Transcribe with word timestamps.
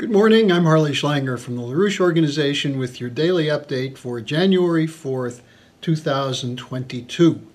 Good 0.00 0.10
morning. 0.10 0.50
I'm 0.50 0.64
Harley 0.64 0.92
Schlanger 0.92 1.38
from 1.38 1.56
the 1.56 1.62
LaRouche 1.62 2.00
Organization 2.00 2.78
with 2.78 3.02
your 3.02 3.10
daily 3.10 3.48
update 3.48 3.98
for 3.98 4.18
January 4.22 4.86
4th, 4.86 5.42
2022. 5.82 7.46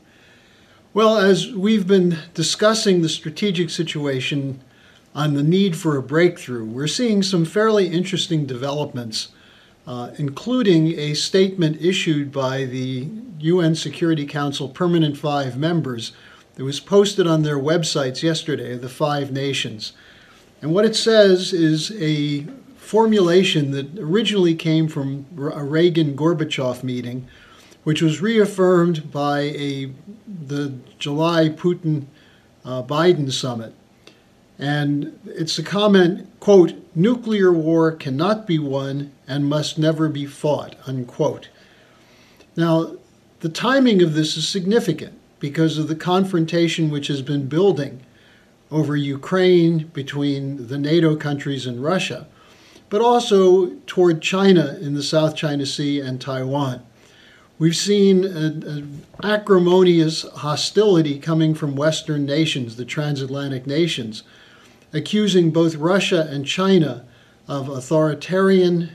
Well, 0.94 1.18
as 1.18 1.52
we've 1.52 1.88
been 1.88 2.20
discussing 2.36 3.02
the 3.02 3.10
strategic 3.10 3.72
situation 3.72 4.62
on 5.16 5.34
the 5.34 5.42
need 5.42 5.76
for 5.76 5.98
a 5.98 6.04
breakthrough, 6.04 6.66
we're 6.66 6.86
seeing 6.86 7.24
some 7.24 7.46
fairly 7.46 7.88
interesting 7.88 8.46
developments, 8.46 9.30
uh, 9.88 10.12
including 10.20 11.00
a 11.00 11.16
statement 11.16 11.82
issued 11.82 12.32
by 12.32 12.66
the 12.66 13.10
UN 13.40 13.74
Security 13.74 14.28
Council 14.28 14.70
Permanent 14.70 15.18
Five 15.18 15.58
members 15.58 16.12
that 16.54 16.64
was 16.64 16.80
posted 16.80 17.26
on 17.26 17.42
their 17.42 17.58
websites 17.58 18.22
yesterday, 18.22 18.78
the 18.78 18.88
five 18.88 19.32
nations. 19.32 19.94
And 20.66 20.74
what 20.74 20.84
it 20.84 20.96
says 20.96 21.54
is 21.54 21.92
a 22.02 22.44
formulation 22.76 23.70
that 23.70 24.00
originally 24.00 24.56
came 24.56 24.88
from 24.88 25.28
a 25.38 25.64
Reagan 25.64 26.18
Gorbachev 26.18 26.82
meeting, 26.82 27.28
which 27.84 28.02
was 28.02 28.20
reaffirmed 28.20 29.12
by 29.12 29.42
a, 29.42 29.92
the 30.28 30.74
July 30.98 31.50
Putin 31.50 32.08
uh, 32.66 32.82
Biden 32.82 33.32
summit. 33.32 33.76
And 34.58 35.20
it's 35.28 35.60
a 35.60 35.64
comment, 35.64 36.28
quote, 36.40 36.74
nuclear 36.96 37.52
war 37.52 37.92
cannot 37.92 38.48
be 38.48 38.58
won 38.58 39.12
and 39.28 39.46
must 39.46 39.78
never 39.78 40.10
be 40.10 40.26
fought, 40.26 40.76
unquote. 40.88 41.50
Now, 42.56 42.96
the 43.42 43.50
timing 43.50 44.02
of 44.02 44.16
this 44.16 44.36
is 44.36 44.48
significant 44.48 45.14
because 45.38 45.78
of 45.78 45.90
the 45.90 45.96
confrontation 45.96 46.90
which 46.90 47.06
has 47.06 47.22
been 47.22 47.46
building 47.48 48.02
over 48.76 48.98
Ukraine 48.98 49.90
between 49.94 50.68
the 50.68 50.78
NATO 50.78 51.16
countries 51.16 51.66
and 51.66 51.82
Russia, 51.82 52.28
but 52.90 53.00
also 53.00 53.70
toward 53.88 54.22
China 54.22 54.78
in 54.82 54.96
the 54.96 55.02
South 55.02 55.34
China 55.34 55.66
Sea 55.66 56.02
and 56.02 56.20
Taiwan. 56.20 56.86
We've 57.58 57.76
seen 57.76 58.26
an 58.26 59.06
acrimonious 59.24 60.24
hostility 60.24 61.20
coming 61.20 61.56
from 61.56 61.78
Western 61.78 62.26
nations, 62.26 62.76
the 62.76 62.84
transatlantic 62.84 63.66
nations, 63.66 64.24
accusing 64.92 65.52
both 65.52 65.76
Russia 65.76 66.28
and 66.30 66.46
China 66.46 67.06
of 67.48 67.70
authoritarian 67.70 68.92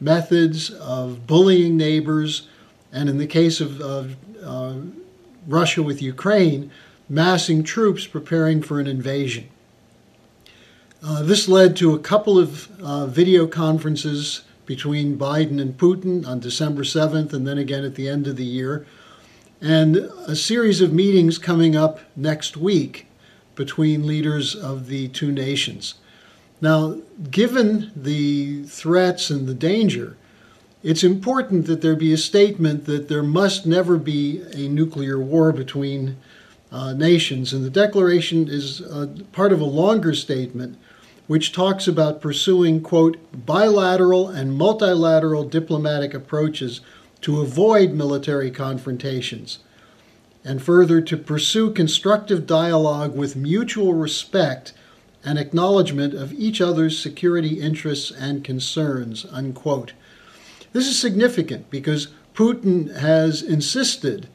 methods 0.00 0.70
of 0.70 1.26
bullying 1.26 1.76
neighbors, 1.76 2.48
and 2.90 3.10
in 3.10 3.18
the 3.18 3.26
case 3.26 3.60
of, 3.60 3.78
of 3.82 4.16
uh, 4.42 4.76
Russia 5.46 5.82
with 5.82 6.00
Ukraine, 6.00 6.70
massing 7.08 7.62
troops 7.62 8.06
preparing 8.06 8.62
for 8.62 8.80
an 8.80 8.86
invasion. 8.86 9.48
Uh, 11.02 11.22
this 11.22 11.48
led 11.48 11.76
to 11.76 11.94
a 11.94 11.98
couple 11.98 12.38
of 12.38 12.68
uh, 12.80 13.06
video 13.06 13.46
conferences 13.46 14.42
between 14.66 15.16
Biden 15.16 15.60
and 15.60 15.78
Putin 15.78 16.26
on 16.26 16.40
December 16.40 16.82
7th 16.82 17.32
and 17.32 17.46
then 17.46 17.56
again 17.56 17.84
at 17.84 17.94
the 17.94 18.08
end 18.08 18.26
of 18.26 18.36
the 18.36 18.44
year, 18.44 18.86
and 19.60 19.96
a 20.26 20.36
series 20.36 20.80
of 20.80 20.92
meetings 20.92 21.38
coming 21.38 21.74
up 21.74 22.00
next 22.14 22.56
week 22.56 23.06
between 23.54 24.06
leaders 24.06 24.54
of 24.54 24.88
the 24.88 25.08
two 25.08 25.32
nations. 25.32 25.94
Now, 26.60 26.98
given 27.30 27.90
the 27.94 28.64
threats 28.64 29.30
and 29.30 29.46
the 29.46 29.54
danger, 29.54 30.16
it's 30.82 31.02
important 31.02 31.66
that 31.66 31.80
there 31.80 31.96
be 31.96 32.12
a 32.12 32.18
statement 32.18 32.84
that 32.86 33.08
there 33.08 33.22
must 33.22 33.66
never 33.66 33.96
be 33.96 34.42
a 34.52 34.68
nuclear 34.68 35.18
war 35.18 35.52
between 35.52 36.16
uh, 36.70 36.92
nations. 36.92 37.52
And 37.52 37.64
the 37.64 37.70
declaration 37.70 38.48
is 38.48 38.80
uh, 38.80 39.08
part 39.32 39.52
of 39.52 39.60
a 39.60 39.64
longer 39.64 40.14
statement 40.14 40.78
which 41.26 41.52
talks 41.52 41.86
about 41.86 42.22
pursuing, 42.22 42.82
quote, 42.82 43.18
bilateral 43.46 44.28
and 44.28 44.56
multilateral 44.56 45.44
diplomatic 45.44 46.14
approaches 46.14 46.80
to 47.20 47.40
avoid 47.40 47.92
military 47.92 48.50
confrontations, 48.50 49.58
and 50.44 50.62
further 50.62 51.00
to 51.02 51.16
pursue 51.16 51.70
constructive 51.70 52.46
dialogue 52.46 53.14
with 53.14 53.36
mutual 53.36 53.92
respect 53.92 54.72
and 55.24 55.38
acknowledgement 55.38 56.14
of 56.14 56.32
each 56.32 56.60
other's 56.60 56.98
security 56.98 57.60
interests 57.60 58.10
and 58.10 58.42
concerns, 58.42 59.26
unquote. 59.30 59.92
This 60.72 60.86
is 60.86 60.98
significant 60.98 61.68
because 61.70 62.08
Putin 62.34 62.96
has 62.96 63.42
insisted 63.42 64.28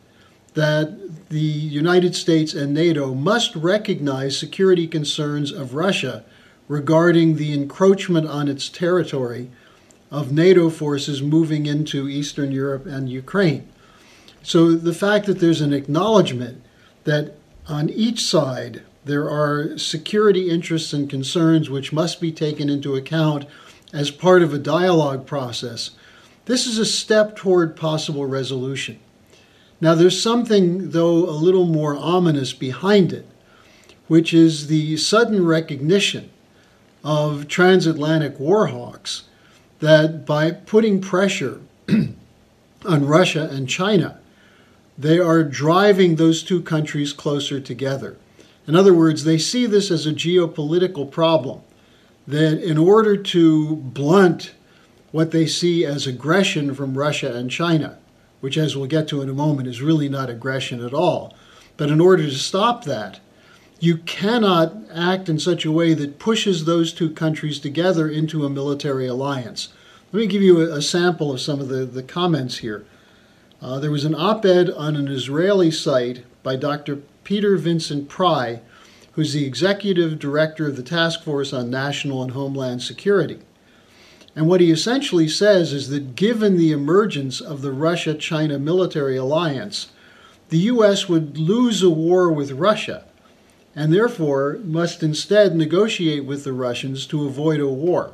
that 0.53 1.29
the 1.29 1.39
United 1.39 2.15
States 2.15 2.53
and 2.53 2.73
NATO 2.73 3.13
must 3.13 3.55
recognize 3.55 4.37
security 4.37 4.87
concerns 4.87 5.51
of 5.51 5.73
Russia 5.73 6.23
regarding 6.67 7.35
the 7.35 7.53
encroachment 7.53 8.27
on 8.27 8.47
its 8.47 8.69
territory 8.69 9.49
of 10.11 10.31
NATO 10.31 10.69
forces 10.69 11.23
moving 11.23 11.65
into 11.65 12.07
Eastern 12.07 12.51
Europe 12.51 12.85
and 12.85 13.09
Ukraine. 13.09 13.67
So 14.43 14.73
the 14.73 14.93
fact 14.93 15.25
that 15.25 15.39
there's 15.39 15.61
an 15.61 15.73
acknowledgement 15.73 16.63
that 17.03 17.35
on 17.67 17.89
each 17.89 18.23
side 18.23 18.83
there 19.05 19.29
are 19.29 19.77
security 19.77 20.49
interests 20.49 20.93
and 20.93 21.09
concerns 21.09 21.69
which 21.69 21.91
must 21.91 22.21
be 22.21 22.31
taken 22.31 22.69
into 22.69 22.95
account 22.95 23.45
as 23.91 24.11
part 24.11 24.41
of 24.41 24.53
a 24.53 24.59
dialogue 24.59 25.25
process, 25.25 25.91
this 26.45 26.67
is 26.67 26.77
a 26.77 26.85
step 26.85 27.35
toward 27.35 27.75
possible 27.75 28.25
resolution. 28.25 28.99
Now, 29.83 29.95
there's 29.95 30.21
something, 30.21 30.91
though, 30.91 31.29
a 31.29 31.35
little 31.35 31.65
more 31.65 31.97
ominous 31.97 32.53
behind 32.53 33.11
it, 33.11 33.27
which 34.07 34.33
is 34.33 34.67
the 34.67 34.95
sudden 34.95 35.45
recognition 35.45 36.29
of 37.03 37.49
transatlantic 37.49 38.37
warhawks 38.37 39.23
that 39.81 40.25
by 40.25 40.51
putting 40.51 41.01
pressure 41.01 41.59
on 41.89 43.05
Russia 43.05 43.49
and 43.51 43.67
China, 43.67 44.19
they 44.97 45.19
are 45.19 45.43
driving 45.43 46.15
those 46.15 46.43
two 46.43 46.61
countries 46.61 47.11
closer 47.11 47.59
together. 47.59 48.15
In 48.65 48.77
other 48.77 48.93
words, 48.93 49.25
they 49.25 49.37
see 49.37 49.65
this 49.65 49.91
as 49.91 50.07
a 50.07 50.13
geopolitical 50.13 51.11
problem, 51.11 51.59
that 52.25 52.63
in 52.63 52.77
order 52.77 53.17
to 53.17 53.75
blunt 53.75 54.53
what 55.11 55.31
they 55.31 55.45
see 55.45 55.83
as 55.83 56.07
aggression 56.07 56.73
from 56.73 56.97
Russia 56.97 57.35
and 57.35 57.51
China, 57.51 57.97
which, 58.43 58.57
as 58.57 58.75
we'll 58.75 58.87
get 58.87 59.07
to 59.07 59.21
in 59.21 59.29
a 59.29 59.33
moment, 59.33 59.69
is 59.69 59.81
really 59.81 60.09
not 60.09 60.29
aggression 60.29 60.83
at 60.83 60.93
all. 60.93 61.33
But 61.77 61.89
in 61.89 62.01
order 62.01 62.23
to 62.23 62.35
stop 62.35 62.83
that, 62.83 63.21
you 63.79 63.99
cannot 63.99 64.75
act 64.93 65.29
in 65.29 65.39
such 65.39 65.63
a 65.63 65.71
way 65.71 65.93
that 65.93 66.19
pushes 66.19 66.65
those 66.65 66.91
two 66.91 67.09
countries 67.09 67.57
together 67.57 68.09
into 68.09 68.45
a 68.45 68.49
military 68.49 69.07
alliance. 69.07 69.69
Let 70.11 70.19
me 70.19 70.27
give 70.27 70.41
you 70.41 70.59
a, 70.59 70.81
sample 70.81 71.31
of 71.31 71.39
some 71.39 71.61
of 71.61 71.69
the, 71.69 71.85
the 71.85 72.03
comments 72.03 72.57
here. 72.57 72.83
Uh, 73.61 73.79
there 73.79 73.89
was 73.89 74.03
an 74.03 74.13
op 74.13 74.45
ed 74.45 74.69
on 74.71 74.97
an 74.97 75.07
Israeli 75.07 75.71
site 75.71 76.25
by 76.43 76.57
Dr. 76.57 76.97
Peter 77.23 77.55
Vincent 77.55 78.09
Pry, 78.09 78.59
who's 79.13 79.31
the 79.31 79.45
executive 79.45 80.19
director 80.19 80.67
of 80.67 80.75
the 80.75 80.83
Task 80.83 81.23
Force 81.23 81.53
on 81.53 81.69
National 81.69 82.21
and 82.21 82.33
Homeland 82.33 82.81
Security. 82.81 83.39
And 84.35 84.47
what 84.47 84.61
he 84.61 84.71
essentially 84.71 85.27
says 85.27 85.73
is 85.73 85.89
that 85.89 86.15
given 86.15 86.57
the 86.57 86.71
emergence 86.71 87.39
of 87.39 87.61
the 87.61 87.71
Russia 87.71 88.15
China 88.15 88.57
military 88.57 89.15
alliance, 89.15 89.89
the 90.49 90.57
U.S. 90.59 91.07
would 91.07 91.37
lose 91.37 91.83
a 91.83 91.89
war 91.89 92.31
with 92.31 92.51
Russia 92.51 93.05
and 93.75 93.93
therefore 93.93 94.59
must 94.63 95.03
instead 95.03 95.55
negotiate 95.55 96.25
with 96.25 96.43
the 96.43 96.53
Russians 96.53 97.05
to 97.07 97.25
avoid 97.25 97.59
a 97.59 97.67
war. 97.67 98.13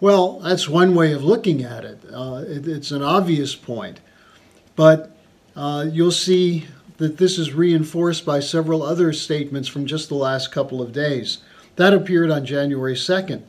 Well, 0.00 0.40
that's 0.40 0.68
one 0.68 0.94
way 0.94 1.12
of 1.12 1.24
looking 1.24 1.62
at 1.62 1.84
it. 1.84 2.00
Uh, 2.12 2.42
it 2.46 2.66
it's 2.66 2.90
an 2.90 3.02
obvious 3.02 3.54
point. 3.54 4.00
But 4.76 5.16
uh, 5.56 5.86
you'll 5.90 6.10
see 6.10 6.66
that 6.96 7.16
this 7.16 7.38
is 7.38 7.52
reinforced 7.52 8.24
by 8.24 8.40
several 8.40 8.82
other 8.82 9.12
statements 9.12 9.68
from 9.68 9.86
just 9.86 10.08
the 10.08 10.14
last 10.14 10.52
couple 10.52 10.82
of 10.82 10.92
days. 10.92 11.38
That 11.76 11.94
appeared 11.94 12.30
on 12.30 12.44
January 12.44 12.94
2nd. 12.94 13.42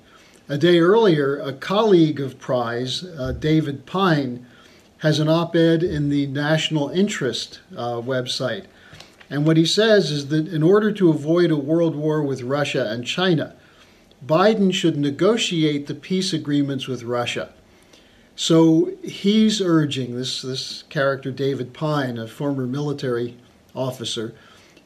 A 0.48 0.60
day 0.60 0.78
earlier, 0.78 1.40
a 1.40 1.54
colleague 1.54 2.20
of 2.20 2.38
Pry's, 2.38 3.04
uh, 3.04 3.32
David 3.32 3.88
Pyne, 3.88 4.46
has 5.00 5.20
an 5.20 5.28
op 5.28 5.56
ed 5.56 5.82
in 5.82 6.10
the 6.10 6.28
National 6.28 6.90
Interest 6.90 7.62
uh, 7.76 7.96
website. 7.96 8.66
And 9.28 9.48
what 9.48 9.58
he 9.58 9.66
says 9.66 10.12
is 10.12 10.28
that 10.28 10.48
in 10.48 10.62
order 10.62 10.92
to 10.92 11.10
avoid 11.10 11.50
a 11.50 11.56
world 11.56 11.96
war 11.96 12.22
with 12.22 12.44
Russia 12.44 12.88
and 12.88 13.08
China, 13.08 13.56
Biden 14.24 14.72
should 14.72 14.98
negotiate 14.98 15.88
the 15.88 15.96
peace 15.96 16.32
agreements 16.32 16.88
with 16.88 17.02
Russia. 17.02 17.50
So 18.36 18.92
he's 19.04 19.62
urging 19.62 20.16
this, 20.16 20.44
this 20.44 20.84
character, 20.90 21.32
David 21.32 21.74
Pyne, 21.74 22.20
a 22.20 22.28
former 22.28 22.68
military 22.68 23.36
officer, 23.74 24.36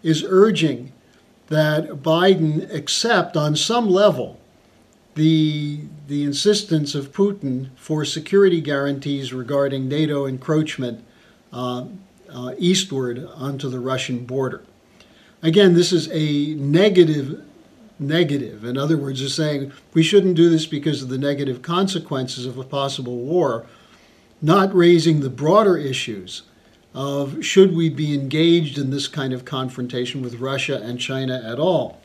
is 0.03 0.23
urging 0.25 0.93
that 1.47 2.01
Biden 2.01 2.73
accept 2.73 3.35
on 3.35 3.57
some 3.57 3.89
level 3.89 4.39
the, 5.19 5.81
the 6.07 6.23
insistence 6.23 6.95
of 6.95 7.11
Putin 7.11 7.71
for 7.75 8.05
security 8.05 8.61
guarantees 8.61 9.33
regarding 9.33 9.89
NATO 9.89 10.25
encroachment 10.25 11.03
uh, 11.51 11.87
uh, 12.29 12.53
eastward 12.57 13.27
onto 13.35 13.69
the 13.69 13.81
Russian 13.81 14.25
border. 14.25 14.63
Again, 15.43 15.73
this 15.73 15.91
is 15.91 16.09
a 16.13 16.55
negative 16.55 17.43
negative. 18.01 18.63
In 18.63 18.77
other 18.77 18.95
words, 18.95 19.19
they're 19.19 19.27
saying 19.27 19.73
we 19.93 20.03
shouldn't 20.03 20.35
do 20.35 20.49
this 20.49 20.65
because 20.65 21.03
of 21.03 21.09
the 21.09 21.17
negative 21.17 21.61
consequences 21.61 22.45
of 22.45 22.57
a 22.57 22.63
possible 22.63 23.17
war, 23.17 23.65
not 24.41 24.73
raising 24.73 25.19
the 25.19 25.29
broader 25.29 25.75
issues 25.75 26.43
of 26.93 27.43
should 27.43 27.75
we 27.75 27.89
be 27.89 28.13
engaged 28.13 28.77
in 28.77 28.89
this 28.89 29.09
kind 29.09 29.33
of 29.33 29.43
confrontation 29.43 30.21
with 30.21 30.35
Russia 30.35 30.81
and 30.81 30.97
China 30.97 31.43
at 31.45 31.59
all. 31.59 31.98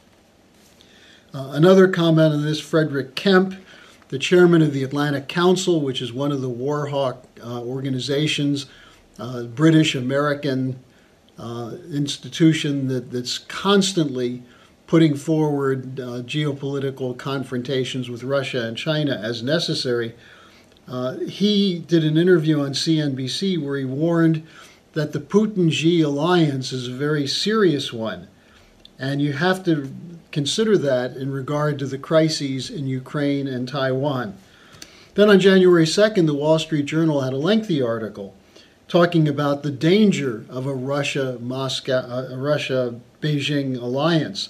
Uh, 1.35 1.51
another 1.51 1.89
comment 1.89 2.33
on 2.33 2.45
this 2.45 2.61
Frederick 2.61 3.17
Kempe, 3.17 3.59
the 4.09 4.21
chairman 4.21 4.63
of 4.63 4.73
the 4.73 4.85
Atlantic 4.85 5.27
Council, 5.27 5.81
which 5.81 6.01
is 6.01 6.13
one 6.13 6.31
of 6.31 6.41
the 6.41 6.49
Warhawk 6.49 7.25
uh, 7.43 7.61
organizations, 7.61 8.67
uh, 9.19 9.43
British 9.43 9.97
American 9.97 10.79
uh, 11.37 11.73
institution 11.91 12.87
that, 12.87 13.11
that's 13.11 13.39
constantly 13.39 14.45
putting 14.87 15.17
forward 15.17 15.99
uh, 15.99 16.23
geopolitical 16.23 17.19
confrontations 17.19 18.09
with 18.09 18.23
Russia 18.23 18.65
and 18.65 18.77
China 18.77 19.21
as 19.21 19.43
necessary. 19.43 20.15
He 21.27 21.81
did 21.81 22.05
an 22.05 22.17
interview 22.17 22.61
on 22.61 22.75
CNBC 22.75 23.61
where 23.61 23.77
he 23.77 23.85
warned 23.85 24.47
that 24.93 25.13
the 25.13 25.19
Putin 25.19 25.73
Xi 25.73 26.01
alliance 26.01 26.73
is 26.73 26.87
a 26.87 26.93
very 26.93 27.27
serious 27.27 27.93
one. 27.93 28.29
And 29.01 29.21
you 29.21 29.33
have 29.33 29.65
to 29.65 29.91
consider 30.35 30.77
that 30.77 31.17
in 31.17 31.31
regard 31.31 31.79
to 31.79 31.87
the 31.87 31.97
crises 31.97 32.69
in 32.69 32.89
Ukraine 32.89 33.47
and 33.47 33.69
Taiwan. 33.69 34.37
Then 35.15 35.31
on 35.31 35.39
January 35.39 35.85
2nd, 35.85 36.27
the 36.27 36.35
Wall 36.35 36.59
Street 36.59 36.87
Journal 36.87 37.21
had 37.21 37.33
a 37.33 37.37
lengthy 37.37 37.81
article 37.81 38.35
talking 38.89 39.29
about 39.29 39.63
the 39.63 39.71
danger 39.71 40.45
of 40.49 40.67
a 40.67 40.75
Russia 40.75 41.39
Moscow 41.41 42.01
uh, 42.01 42.37
Russia 42.37 43.01
Beijing 43.23 43.81
alliance. 43.81 44.49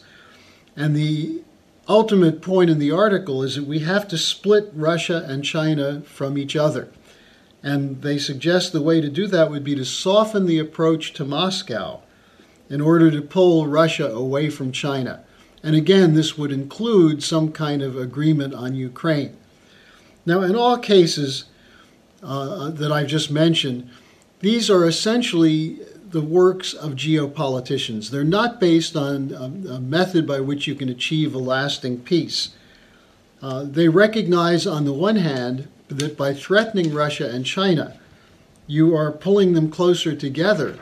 And 0.75 0.97
the 0.97 1.43
ultimate 1.87 2.41
point 2.41 2.71
in 2.71 2.79
the 2.79 2.91
article 2.91 3.43
is 3.43 3.57
that 3.57 3.67
we 3.67 3.81
have 3.81 4.09
to 4.09 4.17
split 4.17 4.71
Russia 4.73 5.27
and 5.29 5.45
China 5.45 6.01
from 6.07 6.39
each 6.39 6.57
other. 6.57 6.89
And 7.63 8.01
they 8.01 8.17
suggest 8.17 8.73
the 8.73 8.81
way 8.81 9.03
to 9.03 9.11
do 9.11 9.27
that 9.27 9.51
would 9.51 9.65
be 9.65 9.75
to 9.75 9.85
soften 9.85 10.47
the 10.47 10.59
approach 10.59 11.13
to 11.13 11.27
Moscow 11.27 12.01
in 12.71 12.81
order 12.81 13.11
to 13.11 13.21
pull 13.21 13.67
Russia 13.67 14.07
away 14.11 14.49
from 14.49 14.73
China. 14.73 15.23
And 15.65 15.75
again, 15.75 16.13
this 16.13 16.37
would 16.37 16.53
include 16.53 17.23
some 17.23 17.51
kind 17.51 17.81
of 17.81 17.97
agreement 17.97 18.53
on 18.53 18.75
Ukraine. 18.75 19.35
Now, 20.27 20.43
in 20.43 20.55
all 20.55 20.77
cases 20.77 21.47
uh, 22.23 22.69
that 22.69 22.93
I've 22.93 23.07
just 23.07 23.31
mentioned, 23.31 23.89
these 24.41 24.69
are 24.69 24.87
essentially 24.87 25.79
the 26.11 26.21
works 26.21 26.75
of 26.75 26.93
geopoliticians. 26.93 28.11
They're 28.11 28.25
not 28.25 28.61
based 28.61 28.95
on 28.95 29.33
a, 29.33 29.77
a 29.77 29.81
method 29.81 30.27
by 30.27 30.41
which 30.41 30.67
you 30.67 30.75
can 30.75 30.91
achieve 30.91 31.35
a 31.35 31.39
lasting 31.39 32.01
peace. 32.01 32.51
Uh, 33.41 33.65
they 33.65 33.89
recognize, 33.89 34.67
on 34.67 34.85
the 34.85 34.93
one 34.93 35.17
hand, 35.17 35.69
that 35.89 36.15
by 36.15 36.35
threatening 36.35 36.93
Russia 36.93 37.31
and 37.31 37.47
China, 37.47 37.99
you 38.67 38.95
are 38.95 39.11
pulling 39.11 39.55
them 39.55 39.71
closer 39.71 40.15
together 40.15 40.79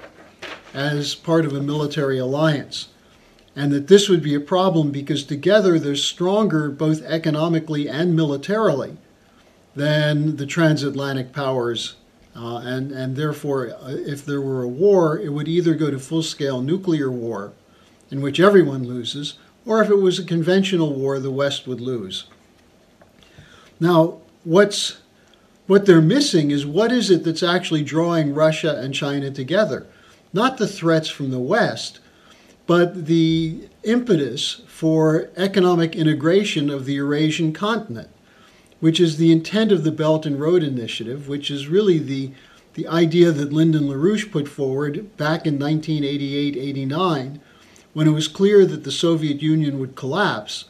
as 0.75 1.15
part 1.15 1.45
of 1.45 1.53
a 1.53 1.63
military 1.63 2.19
alliance. 2.19 2.89
And 3.55 3.71
that 3.73 3.89
this 3.89 4.09
would 4.09 4.23
be 4.23 4.35
a 4.35 4.41
problem 4.41 4.91
because 4.91 5.25
together 5.25 5.79
they're 5.79 5.97
stronger 5.97 6.71
both 6.71 7.03
economically 7.03 7.89
and 7.89 8.17
militarily 8.17 8.97
than 9.75 10.37
the 10.37 10.47
transatlantic 10.47 11.33
powers 11.33 11.97
uh, 12.35 12.59
and, 12.65 12.93
and 12.93 13.15
therefore, 13.15 13.71
uh, 13.71 13.91
if 13.91 14.25
there 14.25 14.41
were 14.41 14.63
a 14.63 14.69
war, 14.69 15.19
it 15.19 15.31
would 15.31 15.49
either 15.49 15.75
go 15.75 15.91
to 15.91 15.99
full 15.99 16.23
scale 16.23 16.63
nuclear 16.63 17.11
war, 17.11 17.53
in 18.11 18.23
which 18.23 18.41
everyone 18.41 18.85
loses, 18.85 19.35
or 19.67 19.83
if 19.83 19.91
it 19.91 19.97
was 19.97 20.19
a 20.19 20.25
conventional 20.25 20.95
war, 20.95 21.19
the 21.19 21.31
West 21.31 21.67
would 21.67 21.81
lose. 21.81 22.25
Now, 23.79 24.19
what's, 24.45 24.99
what 25.67 25.85
they're 25.85 26.01
missing 26.01 26.51
is 26.51 26.65
what 26.65 26.91
is 26.91 27.11
it 27.11 27.25
that's 27.25 27.43
actually 27.43 27.83
drawing 27.83 28.35
Russia 28.35 28.81
and 28.81 28.95
China 28.95 29.31
together? 29.31 29.87
Not 30.33 30.57
the 30.57 30.67
threats 30.67 31.11
from 31.11 31.31
the 31.31 31.39
West, 31.39 32.01
but 32.67 33.07
the 33.07 33.69
impetus 33.83 34.63
for 34.67 35.31
economic 35.37 35.95
integration 35.97 36.71
of 36.71 36.85
the 36.85 36.95
Eurasian 36.95 37.53
continent 37.53 38.09
which 38.83 38.99
is 38.99 39.17
the 39.17 39.31
intent 39.31 39.71
of 39.71 39.85
the 39.85 39.93
Belt 39.93 40.27
and 40.27 40.41
Road 40.41 40.61
Initiative, 40.61 41.29
which 41.29 41.53
is 41.53 41.69
really 41.69 42.01
the, 42.01 42.33
the 42.75 42.89
idea 42.89 43.31
that 43.31 43.53
Lyndon 43.53 43.85
LaRouche 43.85 44.33
put 44.33 44.49
forward 44.49 45.17
back 45.17 45.47
in 45.47 45.57
1988 45.57 46.57
89 46.57 47.41
when 47.93 48.09
it 48.09 48.11
was 48.11 48.27
clear 48.27 48.67
that 48.67 48.83
the 48.83 48.91
Soviet 48.91 49.41
Union 49.41 49.79
would 49.79 49.95
collapse. 49.95 50.65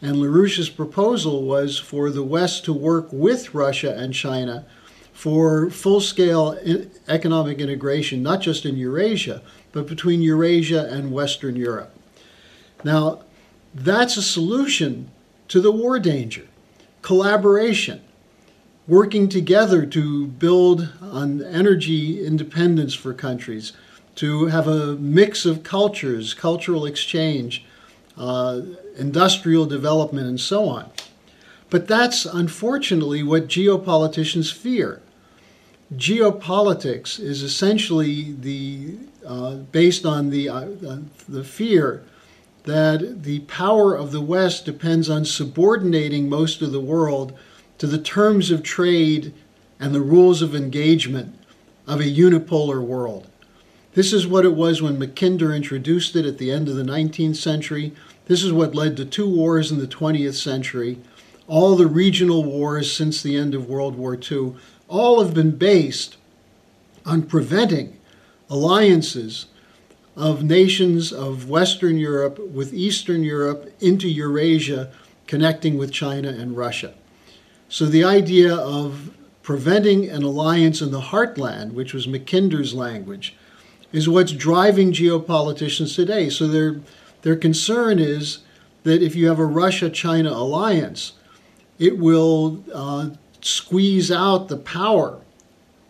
And 0.00 0.16
LaRouche's 0.16 0.70
proposal 0.70 1.44
was 1.44 1.78
for 1.78 2.10
the 2.10 2.24
West 2.24 2.64
to 2.64 2.72
work 2.72 3.06
with 3.12 3.54
Russia 3.54 3.94
and 3.96 4.12
China 4.12 4.66
for 5.12 5.70
full 5.70 6.00
scale 6.00 6.58
economic 7.08 7.58
integration, 7.58 8.22
not 8.22 8.40
just 8.40 8.64
in 8.64 8.76
Eurasia, 8.76 9.42
but 9.72 9.86
between 9.86 10.22
Eurasia 10.22 10.88
and 10.90 11.12
Western 11.12 11.56
Europe. 11.56 11.94
Now, 12.84 13.22
that's 13.74 14.16
a 14.16 14.22
solution 14.22 15.10
to 15.48 15.60
the 15.60 15.72
war 15.72 15.98
danger 15.98 16.46
collaboration, 17.02 18.00
working 18.86 19.28
together 19.28 19.84
to 19.84 20.26
build 20.26 20.88
on 21.00 21.42
energy 21.42 22.24
independence 22.24 22.94
for 22.94 23.12
countries, 23.12 23.72
to 24.14 24.46
have 24.46 24.68
a 24.68 24.94
mix 24.96 25.44
of 25.44 25.62
cultures, 25.62 26.32
cultural 26.32 26.86
exchange, 26.86 27.64
uh, 28.16 28.60
industrial 28.96 29.66
development, 29.66 30.26
and 30.28 30.40
so 30.40 30.68
on. 30.68 30.90
But 31.72 31.88
that's 31.88 32.26
unfortunately 32.26 33.22
what 33.22 33.48
geopoliticians 33.48 34.52
fear. 34.52 35.00
Geopolitics 35.94 37.18
is 37.18 37.42
essentially 37.42 38.32
the 38.38 38.96
uh, 39.26 39.54
based 39.54 40.04
on 40.04 40.28
the 40.28 40.50
uh, 40.50 40.68
the 41.26 41.42
fear 41.42 42.04
that 42.64 43.22
the 43.22 43.40
power 43.40 43.94
of 43.94 44.12
the 44.12 44.20
West 44.20 44.66
depends 44.66 45.08
on 45.08 45.24
subordinating 45.24 46.28
most 46.28 46.60
of 46.60 46.72
the 46.72 46.80
world 46.80 47.32
to 47.78 47.86
the 47.86 47.96
terms 47.96 48.50
of 48.50 48.62
trade 48.62 49.32
and 49.80 49.94
the 49.94 50.02
rules 50.02 50.42
of 50.42 50.54
engagement 50.54 51.38
of 51.86 52.00
a 52.00 52.04
unipolar 52.04 52.82
world. 52.82 53.28
This 53.94 54.12
is 54.12 54.26
what 54.26 54.44
it 54.44 54.54
was 54.54 54.82
when 54.82 54.98
Mackinder 54.98 55.56
introduced 55.56 56.16
it 56.16 56.26
at 56.26 56.36
the 56.36 56.50
end 56.50 56.68
of 56.68 56.76
the 56.76 56.82
19th 56.82 57.36
century. 57.36 57.92
This 58.26 58.44
is 58.44 58.52
what 58.52 58.74
led 58.74 58.94
to 58.98 59.06
two 59.06 59.26
wars 59.26 59.72
in 59.72 59.78
the 59.78 59.86
20th 59.86 60.34
century. 60.34 60.98
All 61.52 61.76
the 61.76 61.86
regional 61.86 62.44
wars 62.44 62.90
since 62.90 63.20
the 63.20 63.36
end 63.36 63.54
of 63.54 63.68
World 63.68 63.94
War 63.94 64.16
II, 64.16 64.54
all 64.88 65.22
have 65.22 65.34
been 65.34 65.50
based 65.50 66.16
on 67.04 67.24
preventing 67.24 67.98
alliances 68.48 69.44
of 70.16 70.42
nations 70.42 71.12
of 71.12 71.50
Western 71.50 71.98
Europe 71.98 72.38
with 72.38 72.72
Eastern 72.72 73.22
Europe 73.22 73.70
into 73.80 74.08
Eurasia, 74.08 74.90
connecting 75.26 75.76
with 75.76 75.92
China 75.92 76.30
and 76.30 76.56
Russia. 76.56 76.94
So 77.68 77.84
the 77.84 78.02
idea 78.02 78.54
of 78.56 79.10
preventing 79.42 80.08
an 80.08 80.22
alliance 80.22 80.80
in 80.80 80.90
the 80.90 81.02
heartland, 81.02 81.74
which 81.74 81.92
was 81.92 82.08
Mackinder's 82.08 82.72
language, 82.72 83.36
is 83.92 84.08
what's 84.08 84.32
driving 84.32 84.90
geopoliticians 84.90 85.94
today. 85.94 86.30
So 86.30 86.48
their, 86.48 86.80
their 87.20 87.36
concern 87.36 87.98
is 87.98 88.38
that 88.84 89.02
if 89.02 89.14
you 89.14 89.28
have 89.28 89.38
a 89.38 89.44
Russia 89.44 89.90
China 89.90 90.30
alliance, 90.30 91.12
it 91.82 91.98
will 91.98 92.62
uh, 92.72 93.10
squeeze 93.40 94.12
out 94.12 94.46
the 94.46 94.56
power 94.56 95.20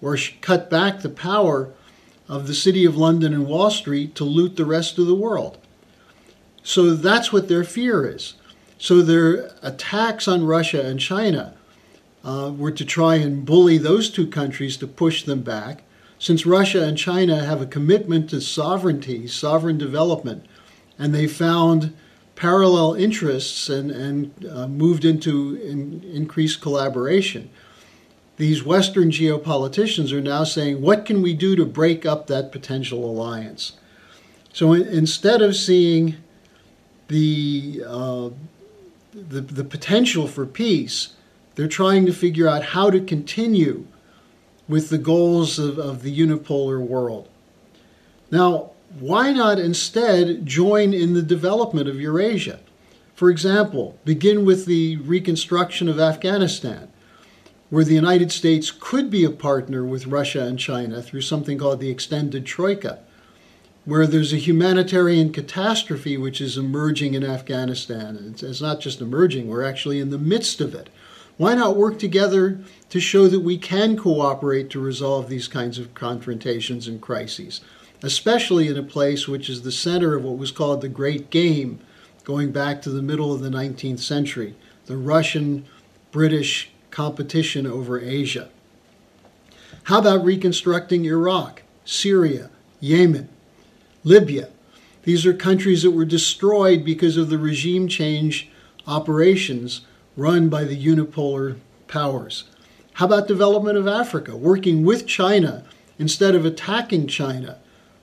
or 0.01 0.17
cut 0.41 0.71
back 0.71 1.03
the 1.03 1.11
power 1.11 1.71
of 2.27 2.47
the 2.47 2.55
City 2.55 2.87
of 2.87 2.97
London 2.97 3.35
and 3.35 3.47
Wall 3.47 3.71
Street 3.71 4.15
to 4.15 4.25
loot 4.25 4.57
the 4.57 4.65
rest 4.65 4.99
of 4.99 5.07
the 5.07 5.15
world. 5.15 5.59
So 6.63 6.95
that's 6.95 7.31
what 7.31 7.49
their 7.49 7.63
fear 7.63 8.07
is. 8.07 8.35
So 8.79 9.03
their 9.03 9.51
attacks 9.61 10.27
on 10.27 10.47
Russia 10.47 10.81
and 10.81 10.99
China 10.99 11.55
uh, 12.25 12.53
were 12.57 12.71
to 12.71 12.87
try 12.87 13.17
and 13.17 13.45
bully 13.45 13.77
those 13.77 14.09
two 14.09 14.27
countries 14.27 14.79
to 14.79 14.87
push 14.87 15.25
them 15.25 15.43
back. 15.43 15.83
Since 16.19 16.47
Russia 16.47 16.83
and 16.85 16.97
China 16.97 17.45
have 17.45 17.61
a 17.61 17.67
commitment 17.67 18.31
to 18.31 18.41
sovereignty, 18.41 19.27
sovereign 19.27 19.77
development, 19.77 20.47
and 20.99 21.15
they 21.15 21.27
found 21.27 21.95
parallel 22.43 22.95
interests 22.95 23.69
and, 23.69 23.91
and 23.91 24.47
uh, 24.51 24.67
moved 24.67 25.05
into 25.05 25.55
in, 25.71 26.03
increased 26.13 26.61
collaboration 26.61 27.49
these 28.37 28.65
Western 28.65 29.11
geopoliticians 29.11 30.13
are 30.13 30.21
now 30.21 30.43
saying, 30.43 30.81
what 30.81 31.05
can 31.05 31.23
we 31.23 31.33
do 31.33 31.55
to 31.55 31.65
break 31.65 32.05
up 32.05 32.27
that 32.27 32.51
potential 32.51 33.05
alliance? 33.05 33.75
So 34.53 34.73
instead 34.73 35.43
of 35.43 35.55
seeing 35.55 36.17
the, 37.09 37.85
uh, 37.87 38.31
the, 39.13 39.43
the 39.43 39.63
potential 39.65 40.27
for 40.27 40.45
peace, 40.47 41.15
they're 41.55 41.69
trying 41.69 42.05
to 42.07 42.13
figure 42.13 42.49
out 42.49 42.65
how 42.65 42.91
to 42.91 43.01
continue 43.01 43.87
with 44.67 44.89
the 44.89 44.99
goals 44.99 45.59
of, 45.61 45.79
of 45.79 46.03
the 46.03 46.19
unipolar 46.19 46.81
world. 46.81 47.29
Now, 48.31 48.71
why 48.99 49.33
not 49.33 49.59
instead 49.59 50.45
join 50.45 50.93
in 50.93 51.15
the 51.15 51.23
development 51.23 51.89
of 51.89 52.01
Eurasia? 52.01 52.61
For 53.15 53.31
example, 53.31 53.99
begin 54.05 54.45
with 54.45 54.67
the 54.67 54.97
reconstruction 54.97 55.89
of 55.89 56.01
Afghanistan, 56.01 56.89
where 57.71 57.85
the 57.85 57.95
United 57.95 58.33
States 58.33 58.71
could 58.71 59.11
be 59.11 59.25
a 59.25 59.31
partner 59.31 59.85
with 59.85 60.07
Russia 60.07 60.45
and 60.45 60.59
China 60.59 61.01
through 61.01 61.21
something 61.23 61.59
called 61.59 61.81
the 61.81 61.91
Extended 61.91 62.45
Troika, 62.45 62.99
where 63.85 64.07
there's 64.07 64.33
a 64.33 64.37
humanitarian 64.37 65.33
catastrophe 65.33 66.17
which 66.17 66.41
is 66.41 66.59
emerging 66.59 67.15
in 67.15 67.25
Afghanistan. 67.25 68.35
It's, 68.41 68.61
not 68.61 68.81
just 68.81 69.01
emerging, 69.01 69.49
we're 69.49 69.65
actually 69.65 70.01
in 70.01 70.11
the 70.11 70.19
midst 70.19 70.61
of 70.61 70.75
it. 70.75 70.89
Why 71.37 71.55
not 71.55 71.77
work 71.77 71.99
together 71.99 72.61
to 72.91 73.01
show 73.01 73.27
that 73.29 73.41
we 73.41 73.57
can 73.57 73.97
cooperate 73.97 74.69
to 74.71 74.81
resolve 74.81 75.29
these 75.29 75.49
kinds 75.49 75.79
of 75.79 75.95
confrontations 75.95 76.87
and 76.87 77.01
crises, 77.01 77.61
especially 78.03 78.69
in 78.69 78.77
a 78.77 78.83
place 78.83 79.29
which 79.29 79.49
is 79.49 79.63
the 79.63 79.73
center 79.73 80.17
of 80.17 80.25
what 80.25 80.39
was 80.39 80.51
called 80.51 80.81
the 80.81 80.89
Great 80.89 81.31
Game, 81.31 81.79
going 82.25 82.53
back 82.53 82.83
to 82.83 82.91
the 82.91 83.03
middle 83.03 83.33
of 83.33 83.41
the 83.41 83.49
19th 83.49 84.01
century, 84.01 84.55
the 84.87 84.97
Russian 84.97 85.65
British 86.11 86.71
competition 86.91 87.67
over 87.67 88.01
Asia. 88.01 88.49
How 89.85 89.99
about 89.99 90.25
reconstructing 90.25 91.05
Iraq, 91.05 91.63
Syria, 91.85 92.51
Yemen, 92.81 93.29
Libya? 94.05 94.51
These 95.05 95.27
are 95.27 95.35
countries 95.35 95.83
that 95.83 95.91
were 95.91 96.05
destroyed 96.05 96.85
because 96.85 97.17
of 97.17 97.31
the 97.31 97.39
regime 97.39 97.89
change 97.89 98.49
operations 98.87 99.83
run 100.17 100.49
by 100.49 100.65
the 100.65 100.77
unipolar 100.77 101.57
powers. 101.89 102.45
How 102.95 103.07
about 103.07 103.27
development 103.27 103.79
of 103.79 103.89
Africa, 103.89 104.37
working 104.37 104.85
with 104.85 105.07
China 105.07 105.65
instead 105.99 106.35
of 106.35 106.45
attacking 106.45 107.07
China 107.07 107.59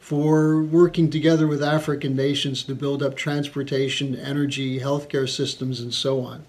for 0.09 0.63
working 0.63 1.11
together 1.11 1.45
with 1.45 1.61
African 1.61 2.15
nations 2.15 2.63
to 2.63 2.73
build 2.73 3.03
up 3.03 3.15
transportation, 3.15 4.15
energy, 4.15 4.79
healthcare 4.79 5.29
systems, 5.29 5.79
and 5.79 5.93
so 5.93 6.21
on. 6.21 6.43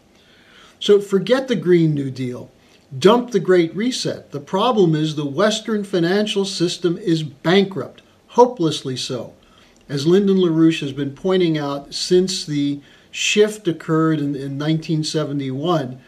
So 0.79 0.99
forget 0.99 1.47
the 1.47 1.57
Green 1.57 1.93
New 1.93 2.11
Deal. 2.11 2.51
Dump 2.99 3.33
the 3.33 3.39
Great 3.39 3.77
Reset. 3.77 4.31
The 4.31 4.41
problem 4.41 4.95
is 4.95 5.15
the 5.15 5.27
Western 5.27 5.85
financial 5.85 6.47
system 6.47 6.97
is 6.97 7.23
bankrupt, 7.23 8.01
hopelessly 8.29 8.97
so. 8.97 9.35
As 9.91 10.07
Lyndon 10.07 10.39
LaRouche 10.39 10.81
has 10.81 10.95
been 10.95 11.15
pointing 11.15 11.59
out 11.59 11.93
since 11.93 12.47
the 12.47 12.81
shift 13.11 13.69
occurred 13.69 14.21
in, 14.21 14.35
in 14.35 14.59
1971 14.59 16.01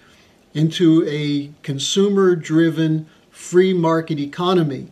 into 0.55 1.07
a 1.07 1.51
consumer 1.63 2.35
driven 2.35 3.11
free 3.31 3.75
market 3.75 4.19
economy 4.19 4.89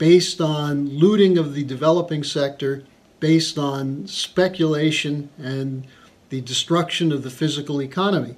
based 0.00 0.40
on 0.40 0.88
looting 0.88 1.36
of 1.36 1.52
the 1.52 1.62
developing 1.62 2.24
sector, 2.24 2.82
based 3.20 3.58
on 3.58 4.06
speculation 4.06 5.28
and 5.36 5.86
the 6.30 6.40
destruction 6.40 7.12
of 7.12 7.22
the 7.22 7.28
physical 7.28 7.82
economy. 7.82 8.34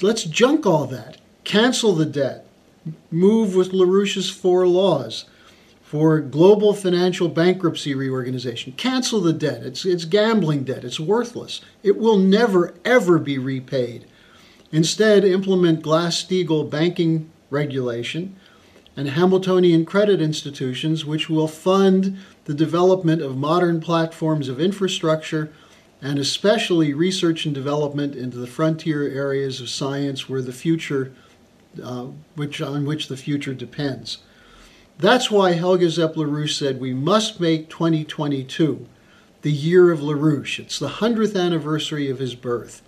Let's 0.00 0.24
junk 0.24 0.64
all 0.64 0.86
that, 0.86 1.18
cancel 1.44 1.92
the 1.92 2.06
debt, 2.06 2.46
move 3.10 3.54
with 3.54 3.72
LaRouche's 3.72 4.30
four 4.30 4.66
laws 4.66 5.26
for 5.82 6.18
global 6.18 6.72
financial 6.72 7.28
bankruptcy 7.28 7.94
reorganization. 7.94 8.72
Cancel 8.72 9.20
the 9.20 9.34
debt. 9.34 9.62
It's, 9.62 9.84
it's 9.84 10.06
gambling 10.06 10.64
debt. 10.64 10.82
It's 10.82 10.98
worthless. 10.98 11.60
It 11.82 11.98
will 11.98 12.16
never, 12.16 12.72
ever 12.86 13.18
be 13.18 13.36
repaid. 13.36 14.06
Instead, 14.72 15.24
implement 15.24 15.82
Glass 15.82 16.24
Steagall 16.24 16.70
banking 16.70 17.30
regulation 17.50 18.36
and 19.00 19.08
Hamiltonian 19.08 19.86
credit 19.86 20.20
institutions, 20.20 21.06
which 21.06 21.30
will 21.30 21.48
fund 21.48 22.18
the 22.44 22.52
development 22.52 23.22
of 23.22 23.34
modern 23.34 23.80
platforms 23.80 24.46
of 24.46 24.60
infrastructure 24.60 25.50
and 26.02 26.18
especially 26.18 26.92
research 26.92 27.46
and 27.46 27.54
development 27.54 28.14
into 28.14 28.36
the 28.36 28.46
frontier 28.46 29.08
areas 29.08 29.58
of 29.58 29.70
science 29.70 30.28
where 30.28 30.42
the 30.42 30.52
future, 30.52 31.14
uh, 31.82 32.08
which, 32.34 32.60
on 32.60 32.84
which 32.84 33.08
the 33.08 33.16
future 33.16 33.54
depends. 33.54 34.18
That's 34.98 35.30
why 35.30 35.52
Helga 35.52 35.88
Zepp 35.88 36.14
LaRouche 36.14 36.58
said 36.58 36.78
we 36.78 36.92
must 36.92 37.40
make 37.40 37.70
2022 37.70 38.86
the 39.40 39.50
year 39.50 39.90
of 39.90 40.00
LaRouche. 40.00 40.58
It's 40.58 40.78
the 40.78 40.88
100th 40.88 41.40
anniversary 41.40 42.10
of 42.10 42.18
his 42.18 42.34
birth. 42.34 42.82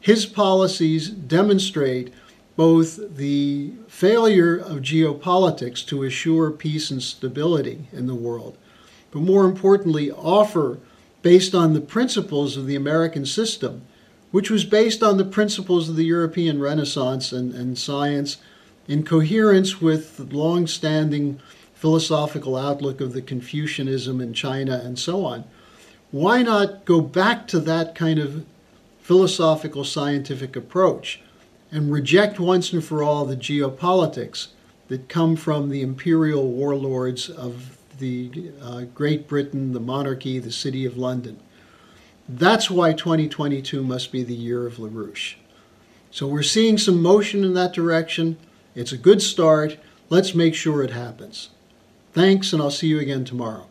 His 0.00 0.26
policies 0.26 1.10
demonstrate 1.10 2.12
both 2.56 3.16
the 3.16 3.72
failure 3.88 4.56
of 4.56 4.78
geopolitics 4.78 5.84
to 5.86 6.04
assure 6.04 6.50
peace 6.50 6.90
and 6.90 7.02
stability 7.02 7.88
in 7.92 8.06
the 8.06 8.14
world, 8.14 8.56
but 9.10 9.20
more 9.20 9.44
importantly, 9.44 10.10
offer, 10.10 10.78
based 11.22 11.54
on 11.54 11.72
the 11.72 11.80
principles 11.80 12.56
of 12.56 12.66
the 12.66 12.76
American 12.76 13.26
system, 13.26 13.82
which 14.30 14.50
was 14.50 14.64
based 14.64 15.02
on 15.02 15.16
the 15.16 15.24
principles 15.24 15.88
of 15.88 15.96
the 15.96 16.04
European 16.04 16.60
Renaissance 16.60 17.32
and, 17.32 17.54
and 17.54 17.78
science, 17.78 18.38
in 18.86 19.04
coherence 19.04 19.80
with 19.80 20.16
the 20.16 20.36
long 20.36 20.66
standing 20.66 21.40
philosophical 21.74 22.56
outlook 22.56 23.00
of 23.00 23.12
the 23.12 23.22
Confucianism 23.22 24.20
in 24.20 24.32
China 24.32 24.80
and 24.82 24.98
so 24.98 25.24
on. 25.24 25.44
Why 26.10 26.42
not 26.42 26.84
go 26.84 27.00
back 27.00 27.48
to 27.48 27.60
that 27.60 27.94
kind 27.94 28.18
of 28.18 28.44
philosophical 29.00 29.84
scientific 29.84 30.56
approach? 30.56 31.20
And 31.74 31.90
reject 31.90 32.38
once 32.38 32.72
and 32.72 32.84
for 32.84 33.02
all 33.02 33.24
the 33.24 33.36
geopolitics 33.36 34.46
that 34.86 35.08
come 35.08 35.34
from 35.34 35.68
the 35.68 35.82
imperial 35.82 36.46
warlords 36.46 37.28
of 37.28 37.76
the 37.98 38.52
uh, 38.62 38.82
Great 38.94 39.26
Britain, 39.26 39.72
the 39.72 39.80
monarchy, 39.80 40.38
the 40.38 40.52
City 40.52 40.86
of 40.86 40.96
London. 40.96 41.40
That's 42.28 42.70
why 42.70 42.92
2022 42.92 43.82
must 43.82 44.12
be 44.12 44.22
the 44.22 44.34
year 44.34 44.68
of 44.68 44.76
LaRouche. 44.76 45.34
So 46.12 46.28
we're 46.28 46.44
seeing 46.44 46.78
some 46.78 47.02
motion 47.02 47.42
in 47.42 47.54
that 47.54 47.72
direction. 47.72 48.36
It's 48.76 48.92
a 48.92 48.96
good 48.96 49.20
start. 49.20 49.76
Let's 50.10 50.32
make 50.32 50.54
sure 50.54 50.84
it 50.84 50.90
happens. 50.90 51.50
Thanks, 52.12 52.52
and 52.52 52.62
I'll 52.62 52.70
see 52.70 52.86
you 52.86 53.00
again 53.00 53.24
tomorrow. 53.24 53.66